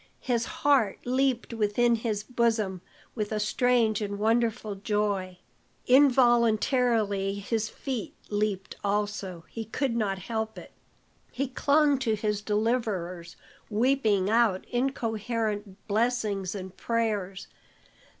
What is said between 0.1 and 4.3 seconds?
His heart leaped within his bosom with a strange and